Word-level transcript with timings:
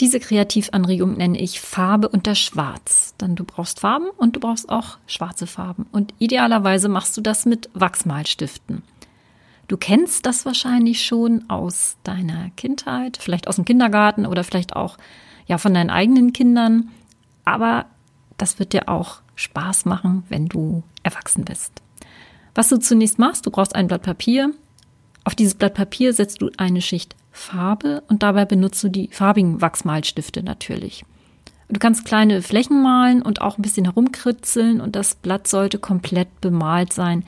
Diese 0.00 0.20
Kreativanregung 0.20 1.16
nenne 1.16 1.40
ich 1.40 1.60
Farbe 1.60 2.08
unter 2.08 2.36
Schwarz. 2.36 3.14
Dann 3.18 3.34
du 3.34 3.44
brauchst 3.44 3.80
Farben 3.80 4.08
und 4.16 4.36
du 4.36 4.40
brauchst 4.40 4.68
auch 4.68 4.98
schwarze 5.08 5.48
Farben. 5.48 5.86
Und 5.90 6.14
idealerweise 6.18 6.88
machst 6.88 7.16
du 7.16 7.20
das 7.20 7.46
mit 7.46 7.68
Wachsmalstiften. 7.74 8.82
Du 9.66 9.76
kennst 9.76 10.24
das 10.24 10.46
wahrscheinlich 10.46 11.04
schon 11.04 11.50
aus 11.50 11.96
deiner 12.04 12.50
Kindheit, 12.56 13.18
vielleicht 13.20 13.48
aus 13.48 13.56
dem 13.56 13.64
Kindergarten 13.64 14.24
oder 14.24 14.44
vielleicht 14.44 14.76
auch 14.76 14.98
ja 15.46 15.58
von 15.58 15.74
deinen 15.74 15.90
eigenen 15.90 16.32
Kindern. 16.32 16.90
Aber 17.44 17.86
das 18.36 18.60
wird 18.60 18.72
dir 18.72 18.88
auch 18.88 19.20
Spaß 19.34 19.84
machen, 19.84 20.22
wenn 20.28 20.46
du 20.46 20.84
erwachsen 21.02 21.44
bist. 21.44 21.82
Was 22.54 22.68
du 22.68 22.78
zunächst 22.78 23.18
machst, 23.18 23.46
du 23.46 23.50
brauchst 23.50 23.74
ein 23.74 23.88
Blatt 23.88 24.02
Papier. 24.02 24.52
Auf 25.24 25.34
dieses 25.34 25.54
Blatt 25.54 25.74
Papier 25.74 26.12
setzt 26.12 26.40
du 26.40 26.50
eine 26.56 26.82
Schicht 26.82 27.16
Farbe 27.38 28.02
und 28.08 28.22
dabei 28.22 28.44
benutzt 28.44 28.82
du 28.84 28.88
die 28.88 29.08
farbigen 29.12 29.60
Wachsmalstifte 29.60 30.42
natürlich. 30.42 31.04
Du 31.68 31.78
kannst 31.78 32.04
kleine 32.04 32.42
Flächen 32.42 32.82
malen 32.82 33.22
und 33.22 33.40
auch 33.40 33.58
ein 33.58 33.62
bisschen 33.62 33.84
herumkritzeln 33.84 34.80
und 34.80 34.96
das 34.96 35.14
Blatt 35.14 35.46
sollte 35.46 35.78
komplett 35.78 36.40
bemalt 36.40 36.92
sein. 36.92 37.24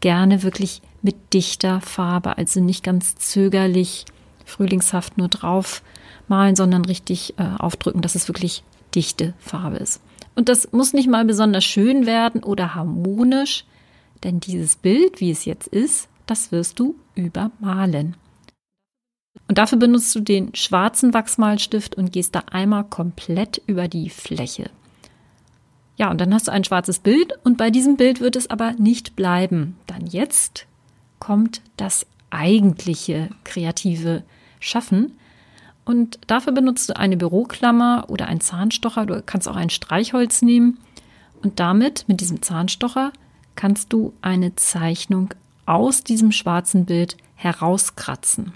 Gerne 0.00 0.42
wirklich 0.42 0.80
mit 1.02 1.34
dichter 1.34 1.80
Farbe, 1.80 2.38
also 2.38 2.60
nicht 2.60 2.84
ganz 2.84 3.16
zögerlich, 3.16 4.04
frühlingshaft 4.44 5.18
nur 5.18 5.28
drauf 5.28 5.82
malen, 6.28 6.56
sondern 6.56 6.84
richtig 6.84 7.34
äh, 7.38 7.44
aufdrücken, 7.58 8.02
dass 8.02 8.14
es 8.14 8.28
wirklich 8.28 8.62
dichte 8.94 9.34
Farbe 9.38 9.76
ist. 9.76 10.00
Und 10.36 10.48
das 10.48 10.72
muss 10.72 10.92
nicht 10.92 11.08
mal 11.08 11.24
besonders 11.24 11.64
schön 11.64 12.06
werden 12.06 12.42
oder 12.42 12.74
harmonisch, 12.74 13.64
denn 14.22 14.40
dieses 14.40 14.76
Bild, 14.76 15.20
wie 15.20 15.30
es 15.30 15.44
jetzt 15.44 15.66
ist, 15.68 16.08
das 16.26 16.52
wirst 16.52 16.78
du 16.78 16.94
übermalen. 17.14 18.16
Und 19.50 19.58
dafür 19.58 19.78
benutzt 19.78 20.14
du 20.14 20.20
den 20.20 20.54
schwarzen 20.54 21.12
Wachsmalstift 21.12 21.96
und 21.96 22.12
gehst 22.12 22.36
da 22.36 22.44
einmal 22.52 22.84
komplett 22.84 23.60
über 23.66 23.88
die 23.88 24.08
Fläche. 24.08 24.70
Ja, 25.96 26.08
und 26.08 26.20
dann 26.20 26.32
hast 26.32 26.46
du 26.46 26.52
ein 26.52 26.62
schwarzes 26.62 27.00
Bild 27.00 27.32
und 27.42 27.56
bei 27.56 27.70
diesem 27.72 27.96
Bild 27.96 28.20
wird 28.20 28.36
es 28.36 28.48
aber 28.48 28.74
nicht 28.74 29.16
bleiben. 29.16 29.76
Dann 29.88 30.06
jetzt 30.06 30.66
kommt 31.18 31.62
das 31.76 32.06
eigentliche 32.30 33.30
kreative 33.42 34.22
Schaffen. 34.60 35.18
Und 35.84 36.20
dafür 36.28 36.52
benutzt 36.52 36.88
du 36.88 36.96
eine 36.96 37.16
Büroklammer 37.16 38.04
oder 38.06 38.28
einen 38.28 38.40
Zahnstocher. 38.40 39.04
Du 39.04 39.20
kannst 39.20 39.48
auch 39.48 39.56
ein 39.56 39.70
Streichholz 39.70 40.42
nehmen. 40.42 40.78
Und 41.42 41.58
damit, 41.58 42.04
mit 42.06 42.20
diesem 42.20 42.40
Zahnstocher, 42.40 43.12
kannst 43.56 43.92
du 43.92 44.14
eine 44.22 44.54
Zeichnung 44.54 45.34
aus 45.66 46.04
diesem 46.04 46.30
schwarzen 46.30 46.84
Bild 46.84 47.16
herauskratzen. 47.34 48.52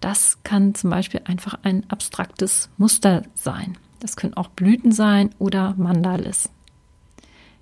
Das 0.00 0.42
kann 0.42 0.74
zum 0.74 0.90
Beispiel 0.90 1.22
einfach 1.24 1.58
ein 1.62 1.84
abstraktes 1.88 2.68
Muster 2.76 3.22
sein. 3.34 3.78
Das 4.00 4.16
können 4.16 4.34
auch 4.34 4.48
Blüten 4.48 4.92
sein 4.92 5.30
oder 5.38 5.74
Mandales. 5.78 6.50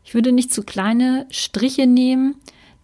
Ich 0.04 0.14
würde 0.14 0.32
nicht 0.32 0.52
zu 0.52 0.62
kleine 0.62 1.26
Striche 1.30 1.86
nehmen, 1.86 2.36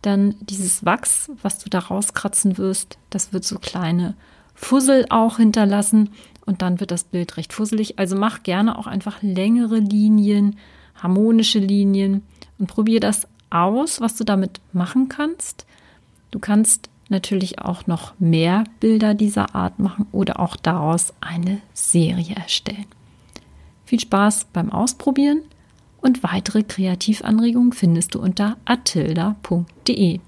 dann 0.03 0.37
dieses 0.41 0.85
Wachs, 0.85 1.31
was 1.43 1.59
du 1.59 1.69
da 1.69 1.81
rauskratzen 1.81 2.57
wirst, 2.57 2.99
das 3.11 3.33
wird 3.33 3.45
so 3.45 3.59
kleine 3.59 4.15
Fussel 4.55 5.07
auch 5.11 5.37
hinterlassen 5.37 6.11
und 6.47 6.63
dann 6.63 6.81
wird 6.81 6.91
das 6.91 7.05
Bild 7.05 7.37
recht 7.37 7.53
fusselig. 7.53 7.99
Also 7.99 8.17
mach 8.17 8.43
gerne 8.43 8.79
auch 8.79 8.87
einfach 8.87 9.23
längere 9.23 9.79
Linien, 9.79 10.57
harmonische 10.95 11.59
Linien 11.59 12.23
und 12.59 12.67
probier 12.67 13.01
das 13.01 13.27
aus, 13.51 14.01
was 14.01 14.17
du 14.17 14.25
damit 14.25 14.61
machen 14.73 15.09
kannst. 15.09 15.67
Du 16.31 16.39
kannst 16.39 16.89
natürlich 17.11 17.59
auch 17.59 17.87
noch 17.87 18.15
mehr 18.19 18.65
Bilder 18.81 19.15
dieser 19.15 19.55
Art 19.55 19.79
machen 19.79 20.07
oder 20.13 20.41
auch 20.41 20.57
daraus 20.57 21.13
eine 21.21 21.61
Serie 21.75 22.35
erstellen. 22.35 22.87
Viel 23.85 24.01
Spaß 24.01 24.47
beim 24.53 24.71
Ausprobieren 24.71 25.43
und 26.01 26.23
weitere 26.23 26.63
Kreativanregungen 26.63 27.73
findest 27.73 28.15
du 28.15 28.21
unter 28.21 28.57
atilda.de. 28.65 30.21